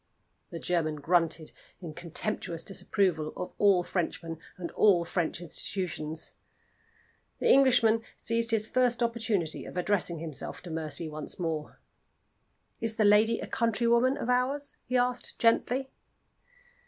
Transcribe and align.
The 0.49 0.57
German 0.57 0.95
grunted 0.95 1.51
in 1.79 1.93
contemptuous 1.93 2.63
disapproval 2.63 3.33
of 3.37 3.51
all 3.59 3.83
Frenchmen, 3.83 4.39
and 4.57 4.71
all 4.71 5.05
French 5.05 5.39
institutions. 5.39 6.31
The 7.37 7.51
Englishman 7.53 8.01
seized 8.17 8.49
his 8.49 8.67
first 8.67 9.03
opportunity 9.03 9.63
of 9.63 9.77
addressing 9.77 10.17
himself 10.17 10.63
to 10.63 10.71
Mercy 10.71 11.07
once 11.07 11.37
more. 11.37 11.79
"Is 12.79 12.95
the 12.95 13.05
lady 13.05 13.41
a 13.41 13.45
countrywoman 13.47 14.17
of 14.17 14.27
ours?" 14.27 14.77
he 14.87 14.97
asked, 14.97 15.37
gently. 15.37 15.91